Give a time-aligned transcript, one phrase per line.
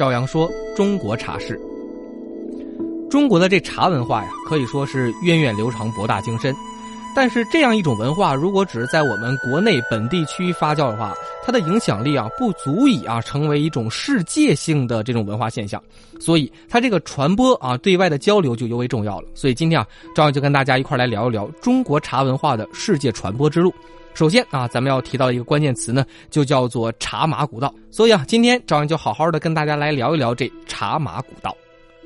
[0.00, 1.60] 赵阳说：“中国茶事，
[3.10, 6.56] 中国的这茶文化呀，可以说是源远流长、博大精深。
[7.14, 11.12] 但是这样一种文化，如果只是在我们国内本地区发酵的话，
[11.44, 15.78] 它的影响力啊，不足以啊成为一种世界性的这种文化现象。
[16.18, 19.28] 所以，它这个传播啊，对外的交流就尤为重要了。
[19.34, 23.70] 所以今天啊，赵阳就跟大家一块来聊一聊中国茶文化的世界传播之路。”
[24.14, 27.74] 首先啊，咱们要提到一个关键词呢，就叫做茶马古道。
[27.90, 31.56] 所以啊，今天赵阳就好好的跟大家来聊一聊这茶马古道。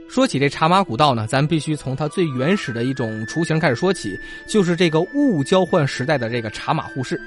[0.08, 4.16] 说起这茶马古道呢，咱必须从它最原始的一种雏形开始说起，
[4.48, 7.20] 就是这个物交换时代的这个茶马互市。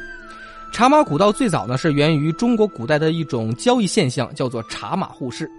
[0.72, 5.50] 茶马古道最早呢是源于中国古代的一种交易现象，叫做茶马互市。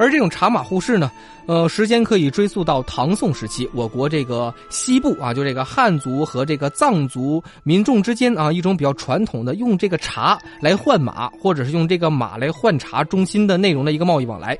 [0.00, 1.12] 而这种茶马互市呢，
[1.44, 14.58] 呃，时间可以追溯到唐宋时期，我国这个西部啊，就这个汉族和这个藏族民众之间啊，一种比较传统的用这个茶来换马，或者是用这个马来换茶中心的内容的一个贸易往来。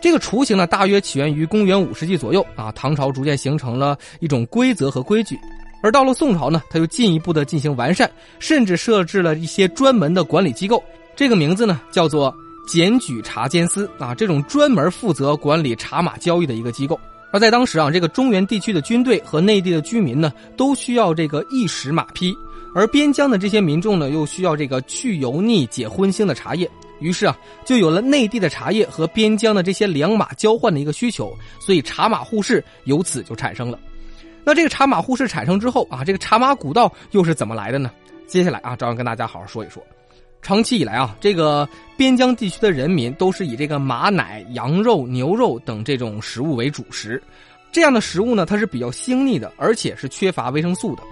[0.00, 5.38] 这个雏形呢，大约起源于公元五世纪左右啊，唐朝逐渐形成了一种规则和规矩，
[5.80, 8.10] 而到了宋朝呢，它又进一步的进行完善，
[8.40, 10.82] 甚至设置了一些专门的管理机构，
[11.14, 12.34] 这个名字呢叫做。
[12.66, 16.98] 检举茶监司啊，这种专门负责管理茶马交易的一个机构。
[17.32, 22.36] 而在当时啊，这个中原地区的军队和内地的居民呢，都需要这个一时马匹，
[22.74, 26.68] 而边疆的这些民众呢，又需要这个去油腻、解荤腥的茶叶。
[26.98, 33.78] 于是啊，就有了内地的茶叶和边疆的这些良马交换的一个需求，所以茶马互市由此就产生了。
[34.44, 37.90] 那这个茶马互市产生之后啊，这个茶马古道又是怎么来的呢？
[38.26, 39.82] 接下来啊，照样跟大家好好说一说。
[40.42, 47.22] 长期以来啊，这个边疆地区的人民都是以这个马奶、羊肉、牛肉等这种食物为主食。
[47.70, 51.02] 这样的食物呢，它是比较腥腻的，而且是缺乏维生素的。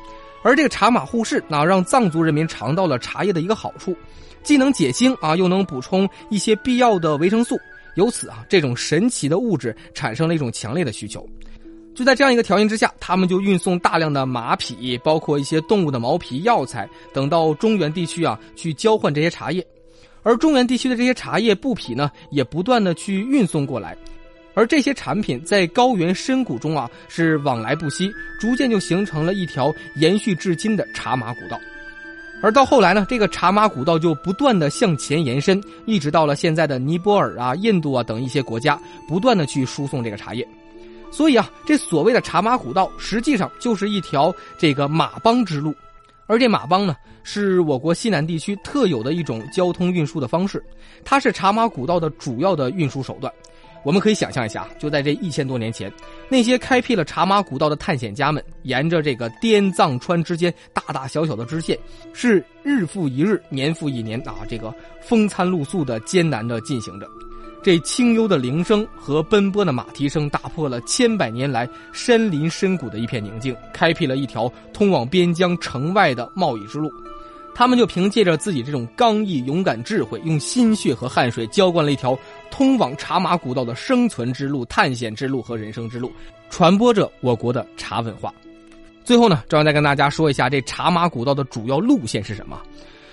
[0.42, 3.94] 而这个茶马互市啊，让藏族人民尝到了茶叶的一个好处，
[4.42, 7.56] 既能解腥啊，又能补充一些必要的维生素。
[7.94, 11.28] 由此啊，这种神奇的物质产生了一种强烈的需求。
[11.98, 19.66] 就在这样一个条件之下，他们就运送大量的马匹，包括一些动物的毛皮、药材等到中原地区啊，去交换这些茶叶。
[20.22, 23.96] 而中原地区的这些茶叶布匹呢，也不断的去运送过来。
[24.54, 31.58] 而这些产品在高原深谷中啊，是往来不息，逐渐就形成了一条延续至今的茶马古道。
[32.40, 40.46] 而到后来呢，这个茶马古道就不断的向前延伸，一直到了现在的尼泊尔啊、印度啊等一些国家，不断的去输送这个茶叶。
[41.10, 45.74] 所以啊，这所谓的茶马古道，实际上就是一条这个马帮之路，
[46.26, 50.62] 而这马帮呢，是我国西南地区特有的一种交通运输的方式，
[51.04, 53.32] 它是茶马古道的主要的运输手段。
[53.84, 55.90] 我们可以想象一下，就在这一千多年前，
[56.28, 61.78] 那些开辟了茶马古道的探险家们，沿着这个滇藏川之间大大小小的支线，
[62.12, 67.08] 是日复一日、年复一年啊，这个风餐露宿的艰难的进行着。
[67.62, 76.90] 这清幽的铃声和奔波的马蹄声，打破了千百年来山林深谷的一片宁静，开辟了一条通往边疆城外的贸易之路。
[77.54, 82.16] 他们就凭借着自己这种刚毅、勇敢、智慧，用心血和汗水浇灌了一条
[82.52, 86.12] 通往茶马古道的生存之路、探险之路和人生之路，
[86.50, 88.32] 传播着我国的茶文化。
[89.02, 92.62] 最后呢，赵阳再跟大家说一下这茶马古道的主要路线是什么。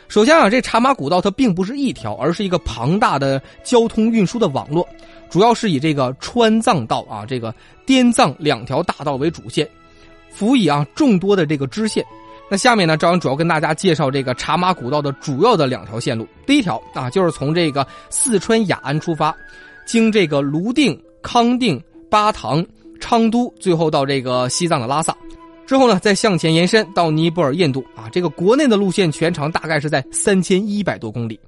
[0.07, 4.87] 首先啊，这茶马古道它并不是一条，而是一个庞大的交通运输的网络，
[5.29, 7.53] 主要是以这个川藏道啊，这个
[7.85, 9.67] 滇藏两条大道为主线，
[10.29, 12.05] 辅以啊众多的这个支线。
[12.47, 16.27] 那下面呢，赵阳主要跟大家介绍这个茶马古道的主要的两条线路。
[16.45, 19.35] 第一条啊，就是从这个四川雅安出发，
[19.87, 22.63] 经这个泸定、康定、巴塘、
[22.99, 25.17] 昌都，最后到这个西藏的拉萨。
[25.65, 31.39] 之后呢，再向前延伸到尼泊尔、印度啊，这个国内的路线全长大概是在三千一百多公里。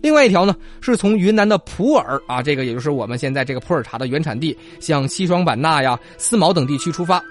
[0.00, 7.22] 另外一条呢，是从云南的普洱啊，这个也就是我们现在这个普洱茶的原产地，向西双版纳呀、思茅等地区出发，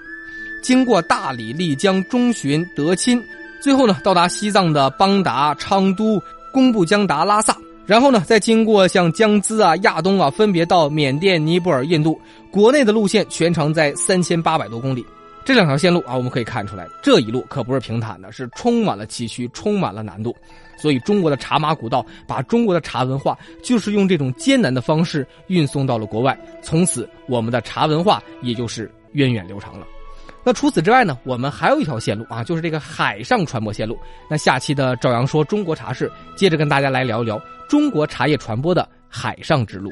[0.62, 3.20] 经过大理、丽江、中旬、德钦，
[3.62, 7.56] 最后呢到达西藏的邦达、昌都、工布江达、拉萨，
[7.86, 12.20] 然后呢再经过像江孜啊、亚东啊，分别到缅甸、尼泊尔、印度。
[12.50, 15.04] 国内的路线全长在三千八百多公里。
[15.48, 20.36] 这两条线路啊，我们可以看出来，这一路可不是平坦的，是充满了崎岖，充满了难度。
[20.76, 26.38] 所以，中国的茶马古道把中国的茶文化，就是用这种艰难的方式运送到了国外。
[26.60, 29.86] 从此，我们的茶文化也就是源远流长了。
[30.44, 33.98] 那除此之外呢，我们还有一条线路啊，就是这个海上传播线路。
[34.28, 39.90] 那下期的赵阳说中国茶事，接着跟大家来聊一聊中国茶叶传播的海上之路。